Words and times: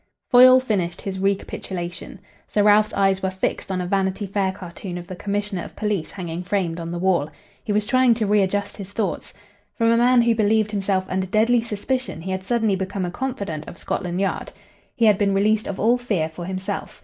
Foyle 0.31 0.59
finished 0.59 1.01
his 1.01 1.19
recapitulation. 1.19 2.19
Sir 2.49 2.63
Ralph's 2.63 2.91
eyes 2.95 3.21
were 3.21 3.29
fixed 3.29 3.71
on 3.71 3.79
a 3.81 3.85
"Vanity 3.85 4.25
Fair" 4.25 4.51
cartoon 4.51 4.97
of 4.97 5.05
the 5.05 5.15
Commissioner 5.15 5.63
of 5.63 5.75
Police 5.75 6.11
hanging 6.13 6.41
framed 6.41 6.79
on 6.79 6.89
the 6.89 6.97
wall. 6.97 7.29
He 7.63 7.71
was 7.71 7.85
trying 7.85 8.15
to 8.15 8.25
readjust 8.25 8.77
his 8.77 8.93
thoughts. 8.93 9.31
From 9.77 9.91
a 9.91 9.97
man 9.97 10.23
who 10.23 10.33
believed 10.33 10.71
himself 10.71 11.05
under 11.07 11.27
deadly 11.27 11.61
suspicion 11.61 12.21
he 12.21 12.31
had 12.31 12.43
suddenly 12.43 12.75
become 12.75 13.05
a 13.05 13.11
confidant 13.11 13.67
of 13.67 13.77
Scotland 13.77 14.19
Yard. 14.19 14.51
He 14.95 15.05
had 15.05 15.19
been 15.19 15.35
released 15.35 15.67
of 15.67 15.79
all 15.79 15.99
fear 15.99 16.27
for 16.29 16.45
himself. 16.45 16.99